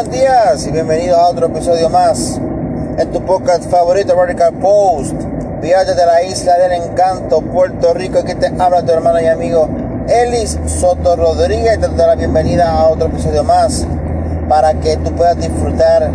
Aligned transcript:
buenos 0.00 0.18
días 0.18 0.66
y 0.66 0.70
bienvenido 0.70 1.14
a 1.14 1.28
otro 1.28 1.48
episodio 1.48 1.90
más 1.90 2.40
en 2.96 3.12
tu 3.12 3.22
podcast 3.22 3.70
favorito 3.70 4.16
Vertical 4.16 4.54
Post. 4.54 5.12
Viajes 5.60 5.94
de 5.94 6.06
la 6.06 6.22
isla 6.22 6.56
del 6.56 6.72
encanto, 6.72 7.42
Puerto 7.42 7.92
Rico. 7.92 8.20
Aquí 8.20 8.34
te 8.34 8.46
habla 8.46 8.82
tu 8.82 8.92
hermano 8.92 9.20
y 9.20 9.26
amigo 9.26 9.68
Elis 10.08 10.58
Soto 10.64 11.16
Rodríguez. 11.16 11.78
Te 11.80 11.88
doy 11.88 11.98
la 11.98 12.14
bienvenida 12.14 12.70
a 12.70 12.88
otro 12.88 13.08
episodio 13.08 13.44
más 13.44 13.86
para 14.48 14.72
que 14.72 14.96
tú 14.96 15.12
puedas 15.12 15.36
disfrutar 15.36 16.10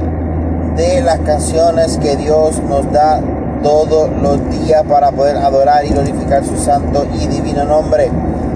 de 0.76 1.02
las 1.02 1.20
canciones 1.20 2.00
que 2.00 2.16
Dios 2.16 2.60
nos 2.68 2.92
da 2.92 3.22
todos 3.62 4.10
los 4.20 4.50
días 4.50 4.82
para 4.90 5.12
poder 5.12 5.38
adorar 5.38 5.86
y 5.86 5.90
glorificar 5.90 6.44
su 6.44 6.58
santo 6.58 7.06
y 7.22 7.28
divino 7.28 7.66
nombre. 7.66 8.06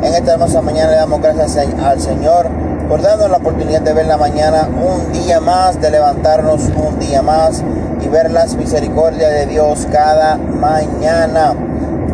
En 0.02 0.12
esta 0.12 0.34
hermosa 0.34 0.64
mañana 0.64 0.90
le 0.90 0.98
damos 0.98 1.22
gracias 1.22 1.56
al 1.84 2.02
Señor 2.02 2.50
por 2.90 3.04
darnos 3.04 3.30
la 3.30 3.38
oportunidad 3.38 3.82
de 3.82 3.94
ver 3.94 4.08
la 4.08 4.18
mañana 4.18 4.68
un 4.68 5.14
día 5.14 5.40
más, 5.40 5.80
de 5.80 5.92
levantarnos 5.92 6.64
un 6.76 6.98
día 6.98 7.22
más 7.22 7.62
y 8.02 8.08
ver 8.08 8.32
las 8.32 8.56
misericordias 8.56 9.32
de 9.32 9.46
Dios 9.46 9.86
cada 9.92 10.38
mañana. 10.38 11.52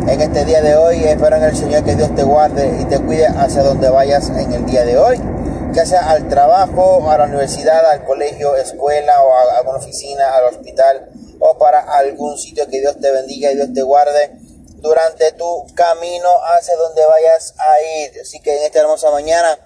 En 0.06 0.20
este 0.20 0.44
día 0.44 0.62
de 0.62 0.76
hoy 0.76 1.06
espero 1.06 1.38
en 1.38 1.44
el 1.46 1.56
Señor 1.56 1.86
que 1.86 1.96
Dios 1.96 2.14
te 2.14 2.24
guarde 2.24 2.78
y 2.82 2.86
te 2.86 3.00
cuide 3.00 3.26
hacia 3.26 3.64
donde 3.64 3.90
vayas 3.90 4.30
en 4.32 4.52
el 4.52 4.66
día 4.66 4.84
de 4.84 4.98
hoy, 4.98 5.18
ya 5.72 5.86
sea 5.86 6.10
al 6.10 6.28
trabajo, 6.28 7.10
a 7.10 7.18
la 7.20 7.24
universidad, 7.24 7.90
al 7.90 8.04
colegio, 8.04 8.58
escuela 8.58 9.24
o 9.24 9.34
a 9.34 9.58
alguna 9.60 9.78
oficina, 9.78 10.36
al 10.36 10.54
hospital 10.54 11.10
o 11.40 11.58
para 11.58 11.80
algún 11.80 12.38
sitio 12.38 12.68
que 12.68 12.82
Dios 12.82 13.00
te 13.00 13.12
bendiga 13.12 13.50
y 13.50 13.56
Dios 13.56 13.70
te 13.74 13.82
guarde 13.82 14.32
durante 14.82 15.32
tu 15.32 15.66
camino 15.74 16.30
hacia 16.54 16.76
donde 16.76 17.02
vayas 17.06 17.56
a 17.60 18.04
ir. 18.04 18.22
Así 18.22 18.42
que 18.42 18.58
en 18.58 18.64
esta 18.64 18.82
hermosa 18.82 19.10
mañana 19.10 19.58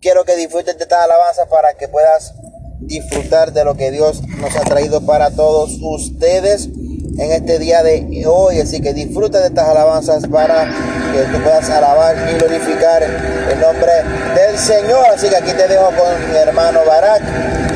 quiero 0.00 0.24
que 0.24 0.36
disfrutes 0.36 0.76
de 0.76 0.84
estas 0.84 1.04
alabanzas 1.04 1.48
para 1.48 1.74
que 1.74 1.88
puedas 1.88 2.34
disfrutar 2.80 3.52
de 3.52 3.64
lo 3.64 3.76
que 3.76 3.90
Dios 3.90 4.22
nos 4.38 4.54
ha 4.56 4.60
traído 4.60 5.04
para 5.04 5.30
todos 5.30 5.78
ustedes 5.80 6.66
en 6.66 7.32
este 7.32 7.58
día 7.58 7.82
de 7.82 8.24
hoy. 8.26 8.60
Así 8.60 8.80
que 8.80 8.92
disfruta 8.92 9.40
de 9.40 9.48
estas 9.48 9.68
alabanzas 9.68 10.26
para 10.28 10.64
que 11.12 11.22
tú 11.32 11.42
puedas 11.42 11.68
alabar 11.70 12.16
y 12.30 12.38
glorificar 12.38 13.02
el 13.02 13.60
nombre 13.60 13.92
del 14.34 14.58
Señor. 14.58 15.06
Así 15.14 15.28
que 15.28 15.36
aquí 15.36 15.52
te 15.52 15.66
dejo 15.68 15.86
con 15.86 16.30
mi 16.30 16.36
hermano 16.36 16.80
Barak 16.86 17.22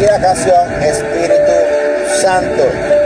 y 0.00 0.04
la 0.04 0.20
canción 0.20 0.82
Espíritu 0.82 1.52
Santo. 2.20 2.99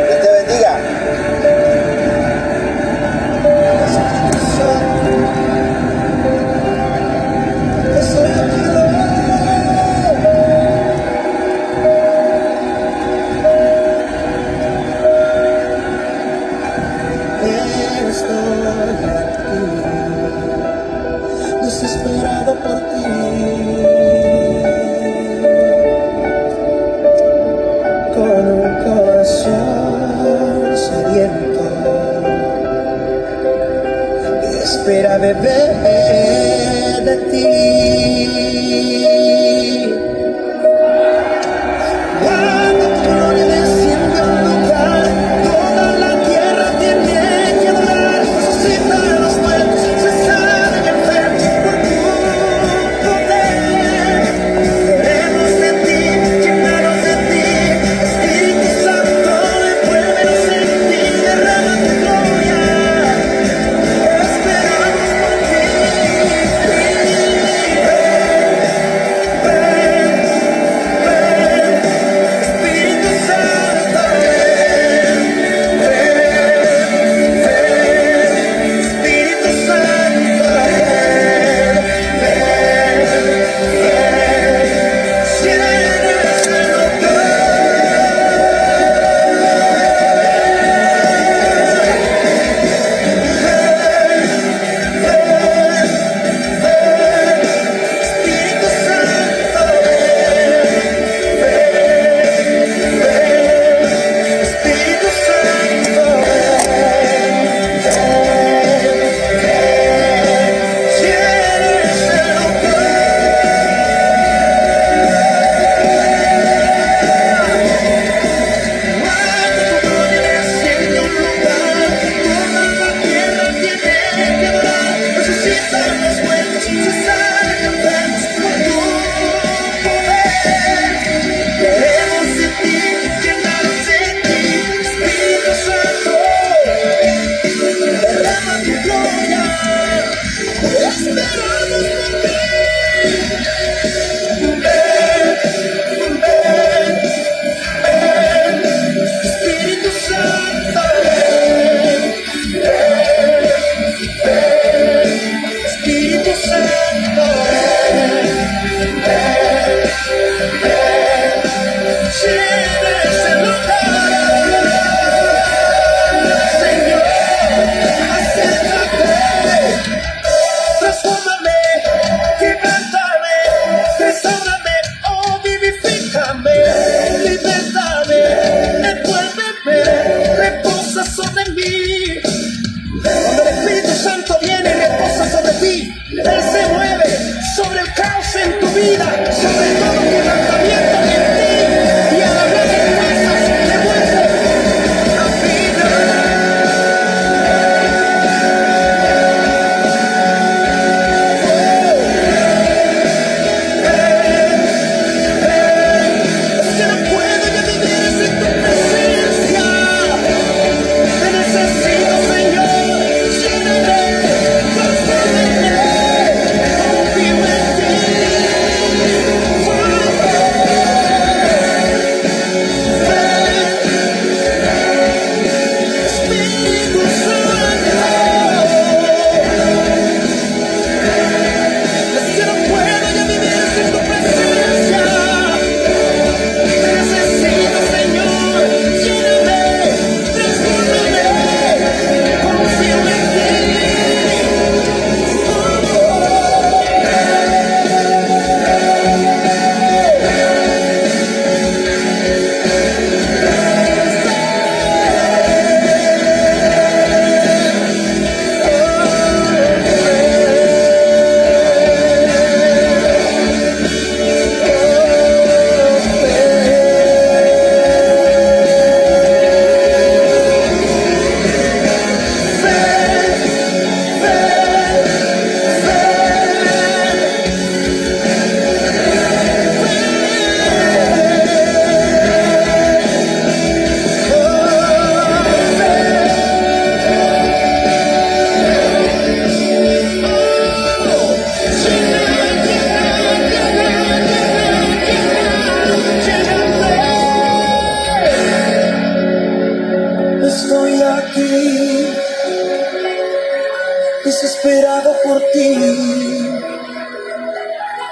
esperado 304.65 305.15
por 305.25 305.43
ti. 305.53 305.77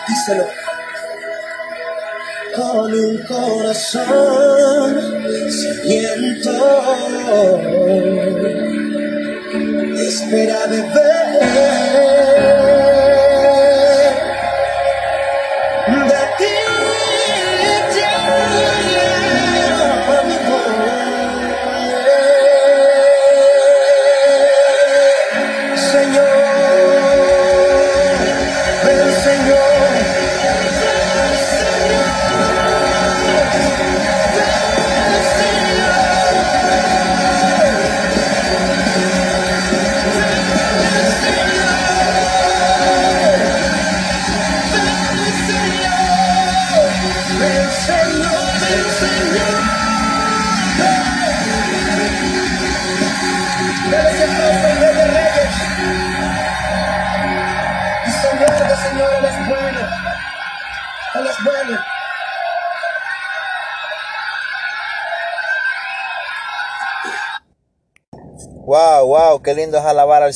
Díselo. 0.08 0.46
Con 2.54 2.92
un 2.92 3.18
corazón 3.26 4.90
sediento, 5.50 6.50
espera 9.96 10.66
de. 10.66 11.81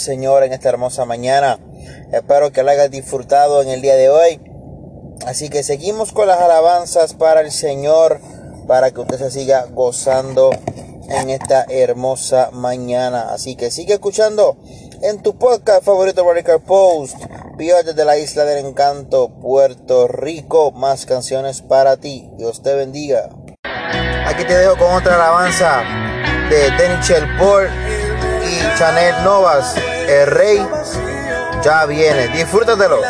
Señor 0.06 0.44
en 0.44 0.52
esta 0.52 0.68
hermosa 0.68 1.04
mañana. 1.04 1.58
Espero 2.12 2.52
que 2.52 2.62
lo 2.62 2.70
hayas 2.70 2.92
disfrutado 2.92 3.60
en 3.60 3.68
el 3.68 3.82
día 3.82 3.96
de 3.96 4.08
hoy. 4.08 4.40
Así 5.26 5.48
que 5.48 5.64
seguimos 5.64 6.12
con 6.12 6.28
las 6.28 6.40
alabanzas 6.40 7.14
para 7.14 7.40
el 7.40 7.50
Señor, 7.50 8.20
para 8.68 8.92
que 8.92 9.00
usted 9.00 9.18
se 9.18 9.32
siga 9.32 9.66
gozando 9.66 10.50
en 11.08 11.30
esta 11.30 11.66
hermosa 11.68 12.50
mañana. 12.52 13.32
Así 13.32 13.56
que 13.56 13.72
sigue 13.72 13.94
escuchando 13.94 14.56
en 15.02 15.22
tu 15.22 15.36
podcast 15.36 15.82
favorito 15.82 16.24
Radical 16.24 16.62
Post, 16.62 17.16
Pío 17.58 17.82
desde 17.82 18.04
la 18.04 18.16
isla 18.16 18.44
del 18.44 18.64
encanto, 18.64 19.30
Puerto 19.40 20.06
Rico. 20.06 20.70
Más 20.70 21.04
canciones 21.04 21.62
para 21.62 21.96
ti. 21.96 22.30
Dios 22.36 22.62
te 22.62 22.74
bendiga. 22.74 23.30
Aquí 24.24 24.44
te 24.44 24.56
dejo 24.56 24.76
con 24.76 24.94
otra 24.94 25.16
alabanza 25.16 25.82
de 26.48 26.70
Denny 26.76 27.38
Paul 27.38 27.68
y 28.44 28.78
Chanel 28.78 29.24
Novas, 29.24 29.74
el 30.08 30.26
rey 30.26 30.66
ya 31.62 31.86
viene. 31.86 32.28
Disfrútatelo. 32.28 33.00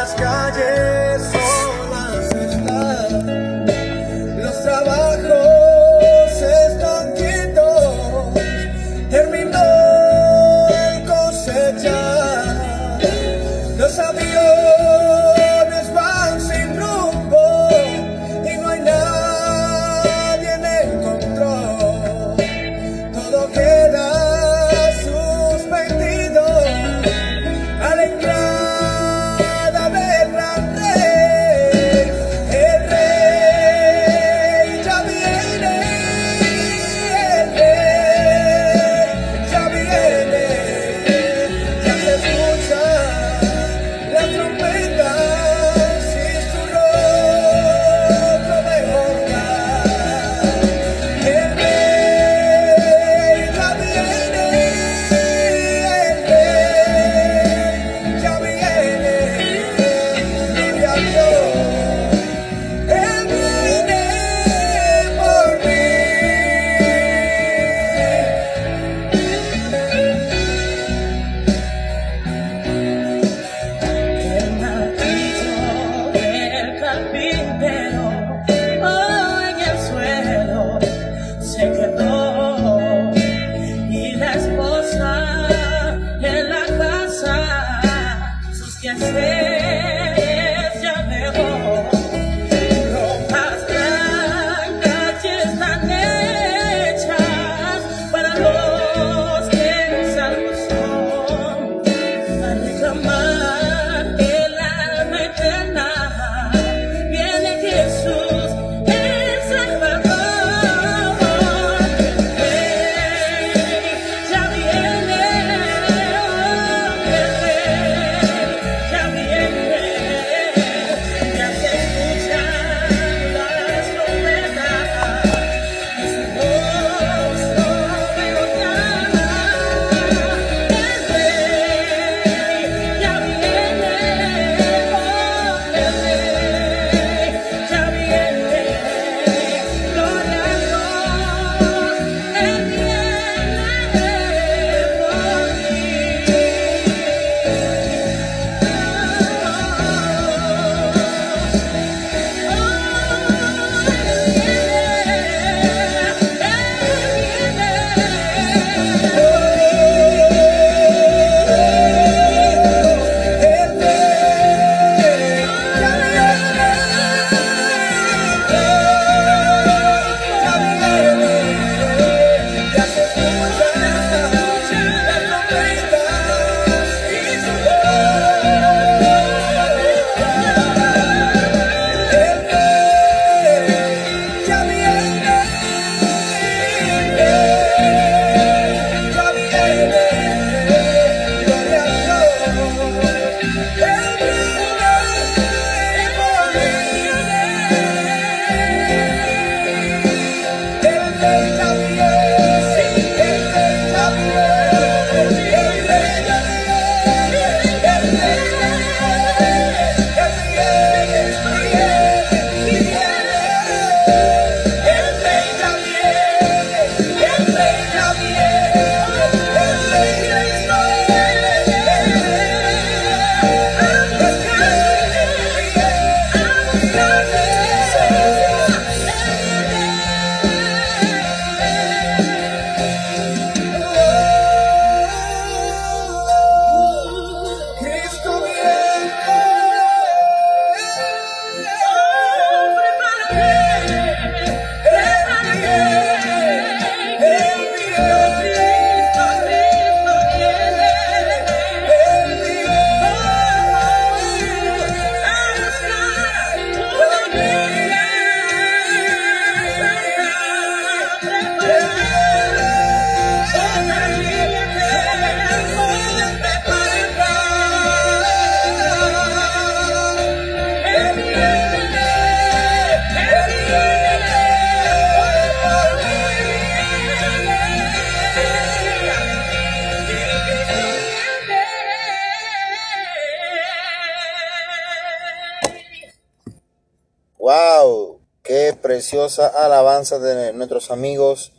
Alabanza 289.38 290.18
de 290.18 290.52
nuestros 290.52 290.90
amigos 290.90 291.52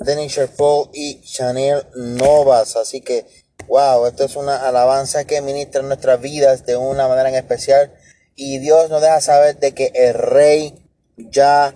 Dennis 0.00 0.40
Paul 0.56 0.88
y 0.94 1.20
Chanel 1.22 1.86
Novas. 1.94 2.76
Así 2.76 3.02
que, 3.02 3.26
wow, 3.66 4.06
esto 4.06 4.24
es 4.24 4.36
una 4.36 4.66
alabanza 4.66 5.24
que 5.24 5.42
ministra 5.42 5.82
nuestras 5.82 6.20
vidas 6.20 6.64
de 6.64 6.76
una 6.76 7.06
manera 7.06 7.28
en 7.28 7.34
especial. 7.34 7.92
Y 8.34 8.58
Dios 8.58 8.88
nos 8.88 9.02
deja 9.02 9.20
saber 9.20 9.58
de 9.58 9.74
que 9.74 9.92
el 9.94 10.14
Rey 10.14 10.86
ya 11.16 11.74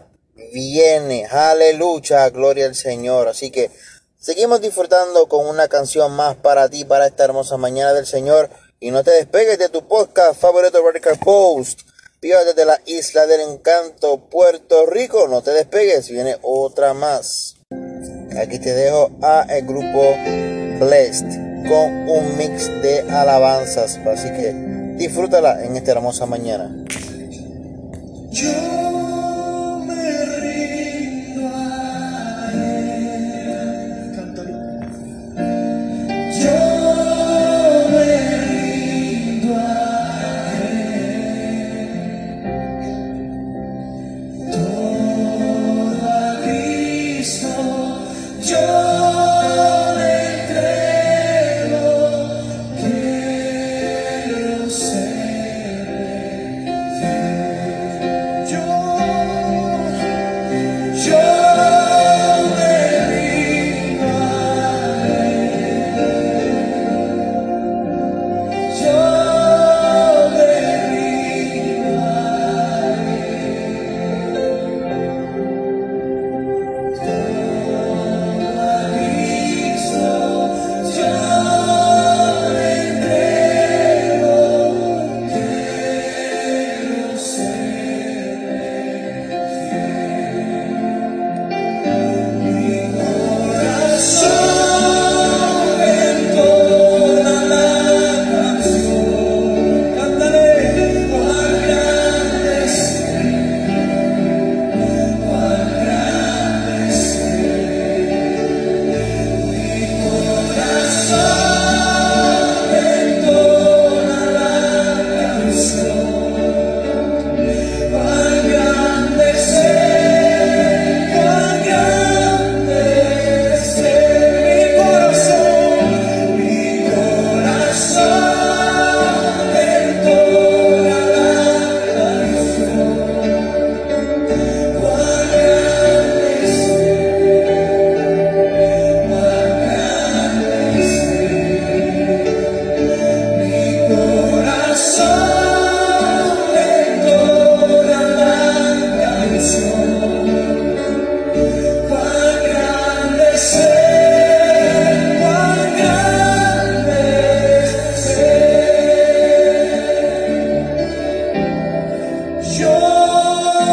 viene. 0.52 1.26
Aleluya, 1.26 2.30
gloria 2.30 2.66
al 2.66 2.74
Señor. 2.74 3.28
Así 3.28 3.50
que 3.50 3.70
seguimos 4.18 4.62
disfrutando 4.62 5.28
con 5.28 5.46
una 5.46 5.68
canción 5.68 6.12
más 6.12 6.36
para 6.36 6.68
ti, 6.70 6.84
para 6.84 7.06
esta 7.06 7.24
hermosa 7.24 7.58
mañana 7.58 7.92
del 7.92 8.06
Señor. 8.06 8.48
Y 8.80 8.90
no 8.90 9.04
te 9.04 9.10
despegues 9.10 9.58
de 9.58 9.68
tu 9.68 9.86
podcast 9.86 10.40
favorito 10.40 10.82
Vertical 10.82 11.18
Post. 11.18 11.80
Viva 12.24 12.42
desde 12.42 12.64
la 12.64 12.80
isla 12.86 13.26
del 13.26 13.42
encanto, 13.42 14.30
Puerto 14.30 14.86
Rico. 14.86 15.28
No 15.28 15.42
te 15.42 15.50
despegues, 15.50 16.08
viene 16.08 16.38
otra 16.40 16.94
más. 16.94 17.56
Aquí 18.40 18.58
te 18.58 18.72
dejo 18.72 19.10
a 19.20 19.42
el 19.50 19.66
grupo 19.66 20.16
Blessed 20.80 21.68
con 21.68 22.08
un 22.08 22.38
mix 22.38 22.66
de 22.80 23.02
alabanzas. 23.10 23.98
Así 24.06 24.30
que 24.30 24.54
disfrútala 24.96 25.66
en 25.66 25.76
esta 25.76 25.90
hermosa 25.92 26.24
mañana. 26.24 26.74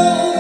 love. 0.02 0.31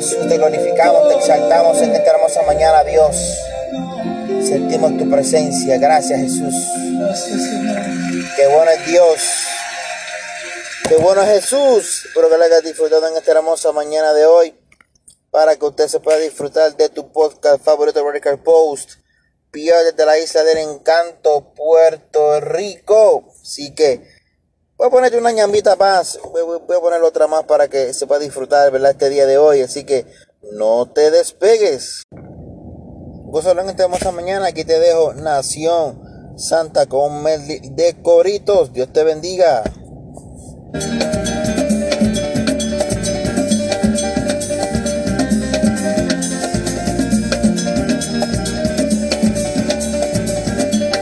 Jesús, 0.00 0.28
te 0.28 0.36
glorificamos, 0.36 1.08
te 1.08 1.14
exaltamos 1.14 1.80
en 1.80 1.94
esta 1.94 2.10
hermosa 2.10 2.42
mañana, 2.42 2.84
Dios. 2.84 3.16
Sentimos 4.46 4.96
tu 4.98 5.08
presencia. 5.10 5.78
Gracias, 5.78 6.20
Jesús. 6.20 6.54
Qué 8.36 8.46
bueno 8.46 8.70
es 8.70 8.86
Dios. 8.86 9.18
Qué 10.88 10.96
bueno 10.96 11.22
es 11.22 11.28
Jesús. 11.28 12.04
Espero 12.06 12.28
que 12.28 12.38
le 12.38 12.44
hayas 12.44 12.62
disfrutado 12.62 13.08
en 13.08 13.16
esta 13.16 13.32
hermosa 13.32 13.72
mañana 13.72 14.12
de 14.12 14.26
hoy. 14.26 14.54
Para 15.30 15.56
que 15.56 15.64
usted 15.64 15.88
se 15.88 16.00
pueda 16.00 16.18
disfrutar 16.18 16.76
de 16.76 16.88
tu 16.88 17.10
podcast 17.10 17.64
favorito, 17.64 18.04
Radical 18.04 18.42
Post. 18.42 18.92
Pío 19.50 19.74
desde 19.82 20.04
la 20.04 20.18
isla 20.18 20.44
del 20.44 20.58
encanto, 20.58 21.54
Puerto 21.54 22.40
Rico. 22.40 23.32
Así 23.42 23.74
que 23.74 24.06
Voy 24.78 24.88
a 24.88 24.90
ponerte 24.90 25.16
una 25.16 25.32
ñambita 25.32 25.74
más. 25.76 26.18
Voy, 26.32 26.76
a 26.76 26.80
poner 26.80 27.02
otra 27.02 27.26
más 27.26 27.44
para 27.44 27.66
que 27.66 27.94
se 27.94 28.06
pueda 28.06 28.20
disfrutar, 28.20 28.70
¿verdad? 28.70 28.90
Este 28.90 29.08
día 29.08 29.24
de 29.24 29.38
hoy. 29.38 29.62
Así 29.62 29.84
que 29.84 30.04
no 30.52 30.86
te 30.86 31.10
despegues. 31.10 32.02
Vos 32.10 33.46
en 33.46 33.70
esta 33.70 33.84
hermosa 33.84 34.12
mañana. 34.12 34.48
Aquí 34.48 34.64
te 34.64 34.78
dejo 34.78 35.14
Nación 35.14 36.34
Santa 36.36 36.84
con 36.84 37.22
medley 37.22 37.60
de 37.70 38.02
coritos. 38.02 38.74
Dios 38.74 38.92
te 38.92 39.02
bendiga. 39.02 39.62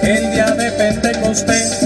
El 0.02 0.30
día 0.30 0.50
de 0.52 0.70
Pentecostés 0.70 1.83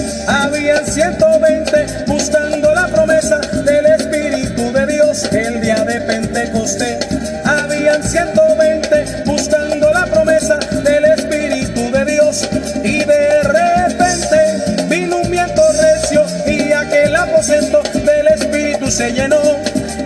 había 0.71 0.85
120 0.85 2.05
buscando 2.07 2.75
la 2.75 2.89
promesa 2.89 3.39
del 3.39 3.87
Espíritu 3.87 4.71
de 4.73 4.87
Dios. 4.87 5.25
El 5.33 5.61
día 5.63 5.83
de 5.85 6.01
Pentecostés 6.03 6.99
habían 7.45 8.03
120 8.03 9.23
buscando 9.25 9.91
la 9.91 10.05
promesa 10.07 10.59
del 10.83 11.05
Espíritu 11.07 11.91
de 11.91 12.05
Dios. 12.05 12.49
Y 12.85 13.05
de 13.05 13.43
repente 13.45 14.85
vino 14.89 15.19
un 15.19 15.31
viento 15.31 15.63
recio 15.81 16.27
y 16.47 16.73
aquel 16.73 17.17
aposento 17.17 17.83
del 17.95 18.27
Espíritu 18.27 18.91
se 18.91 19.13
llenó. 19.13 19.41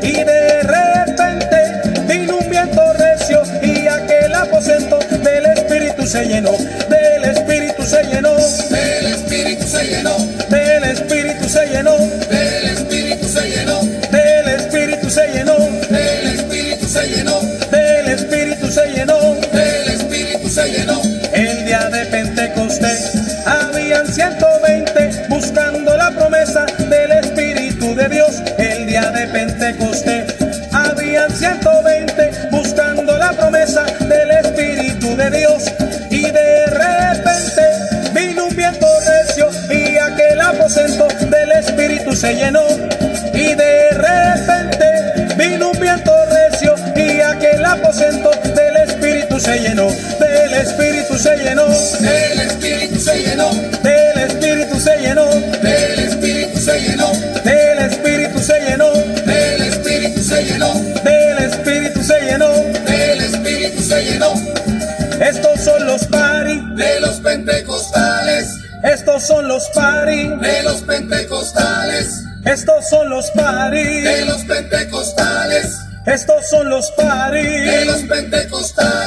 Y 0.01 0.12
de 0.12 0.62
repente 0.62 1.83
vino 2.07 2.38
un 2.38 2.48
viento 2.48 2.92
recio 2.92 3.42
y 3.62 3.88
aquel 3.88 4.33
aposento 4.35 5.01
del 5.25 5.46
Espíritu 5.46 6.07
se 6.07 6.25
llenó. 6.25 6.53
Se 49.42 49.59
llenó. 49.59 49.88
Del 50.20 50.52
Espíritu 50.55 51.18
se 51.18 51.37
llenó. 51.37 51.66
Del 52.00 52.40
Espíritu 52.40 53.00
se 53.00 53.18
llenó, 53.22 53.50
Del 53.83 54.18
Espíritu 54.18 54.78
se 54.81 54.98
llenó. 55.00 55.26
del 55.62 55.98
Espíritu 56.00 56.59
se 56.61 56.81
llenó, 56.81 57.12
Del 57.44 57.78
Espíritu 57.81 58.38
se 58.40 58.61
llenó. 58.61 58.92
del 58.92 59.62
Espíritu 59.62 60.22
se 60.22 60.42
llenó, 60.44 60.72
Del 61.02 61.38
Espíritu 61.38 62.02
se 62.05 62.20
llenó. 62.20 62.52
del 62.87 63.20
Espíritu 63.20 63.83
se 63.83 64.05
llenó. 64.05 64.33
Estos 65.20 65.61
son 65.64 65.87
los 65.87 66.07
paris. 66.07 66.62
De 66.76 67.00
los 67.00 67.20
pentecostales, 67.20 68.46
Estos 68.85 69.26
son 69.26 69.48
los 69.48 69.68
paris. 69.74 70.31
de 70.40 70.62
los 70.62 70.83
pentecostales, 70.83 72.09
Estos 72.44 72.88
son 72.88 73.09
los 73.11 73.31
paris. 73.33 74.05
de 74.05 74.24
los 74.24 74.44
pentecostales, 74.44 75.66
Estos 76.07 76.48
son 76.50 76.68
los 76.68 76.88
de 76.96 77.05
paris. 77.05 77.87
los 77.87 78.00
pentecostales, 78.02 79.01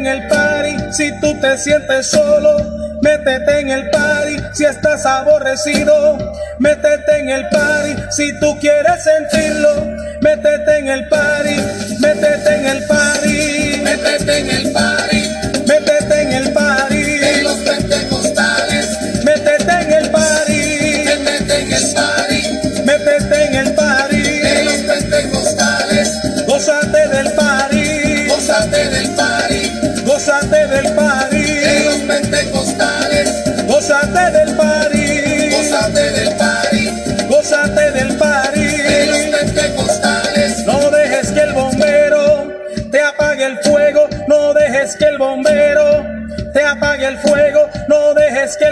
en 0.00 0.06
el 0.06 0.28
party. 0.28 0.76
Si 0.92 1.20
tú 1.20 1.38
te 1.40 1.56
sientes 1.58 2.06
solo, 2.06 2.56
métete 3.02 3.60
en 3.60 3.70
el 3.70 3.90
party. 3.90 4.36
Si 4.54 4.64
estás 4.64 5.04
aborrecido, 5.04 6.16
métete 6.58 7.18
en 7.18 7.28
el 7.28 7.48
party. 7.48 7.94
Si 8.10 8.38
tú 8.40 8.58
quieres 8.58 9.04
sentirlo, 9.04 9.86
métete 10.22 10.78
en 10.78 10.88
el 10.88 11.08
party. 11.08 11.56
Métete 12.00 12.54
en 12.54 12.66
el 12.66 12.84
party. 12.86 13.80
Métete 13.84 14.38
en 14.38 14.50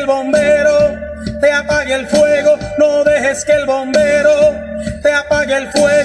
bombero 0.08 0.98
te 1.38 1.52
apague 1.52 1.94
el 1.94 2.06
fuego. 2.08 2.58
No 2.78 3.04
dejes 3.04 3.44
que 3.44 3.52
el 3.52 3.66
bombero 3.66 4.54
te 5.02 5.12
apague 5.12 5.54
el 5.54 5.68
fuego. 5.68 5.97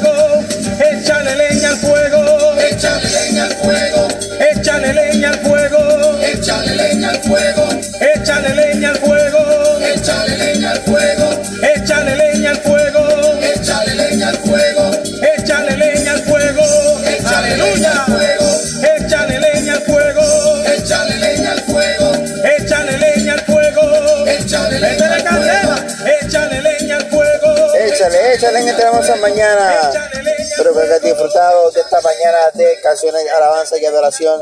Échale, 28.13 28.35
échale 28.35 28.59
en 28.59 28.67
esta 28.67 28.83
hermosa 28.89 29.15
mañana. 29.15 29.91
Espero 30.37 30.71
que 30.71 30.81
hayas 30.81 31.01
disfrutado 31.01 31.71
de 31.71 31.81
esta 31.81 31.99
mañana 32.01 32.37
de 32.53 32.79
canciones, 32.83 33.25
alabanza 33.35 33.75
y 33.79 33.85
adoración 33.87 34.39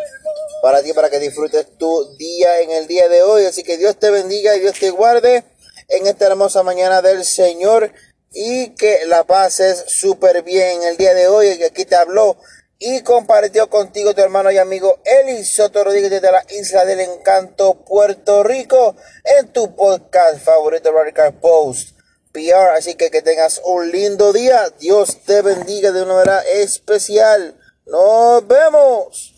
para 0.61 0.83
ti, 0.83 0.91
para 0.91 1.09
que 1.09 1.19
disfrutes 1.19 1.77
tu 1.77 2.13
día 2.17 2.59
en 2.59 2.71
el 2.71 2.87
día 2.87 3.07
de 3.07 3.23
hoy. 3.23 3.45
Así 3.45 3.63
que 3.63 3.77
Dios 3.77 3.95
te 3.97 4.11
bendiga 4.11 4.57
y 4.57 4.59
Dios 4.59 4.77
te 4.77 4.89
guarde 4.89 5.45
en 5.87 6.05
esta 6.05 6.25
hermosa 6.27 6.63
mañana 6.63 7.01
del 7.01 7.23
Señor 7.23 7.93
y 8.33 8.75
que 8.75 9.05
la 9.05 9.23
pases 9.23 9.85
súper 9.87 10.43
bien 10.43 10.83
el 10.83 10.97
día 10.97 11.13
de 11.13 11.29
hoy. 11.29 11.57
Que 11.57 11.67
aquí 11.67 11.85
te 11.85 11.95
habló 11.95 12.35
y 12.77 13.03
compartió 13.03 13.69
contigo 13.69 14.13
tu 14.13 14.21
hermano 14.21 14.51
y 14.51 14.57
amigo 14.57 14.99
Eli 15.05 15.45
Soto 15.45 15.85
Rodríguez 15.85 16.11
desde 16.11 16.29
la 16.29 16.43
Isla 16.49 16.83
del 16.83 16.99
Encanto, 16.99 17.85
Puerto 17.85 18.43
Rico, 18.43 18.97
en 19.23 19.47
tu 19.53 19.73
podcast 19.77 20.43
favorito, 20.43 20.91
Radical 20.91 21.35
Post. 21.39 22.00
PR, 22.31 22.75
así 22.77 22.95
que 22.95 23.11
que 23.11 23.21
tengas 23.21 23.61
un 23.63 23.91
lindo 23.91 24.33
día. 24.33 24.69
Dios 24.79 25.17
te 25.25 25.41
bendiga 25.41 25.91
de 25.91 26.03
una 26.03 26.13
manera 26.13 26.41
especial. 26.41 27.55
Nos 27.85 28.47
vemos. 28.47 29.30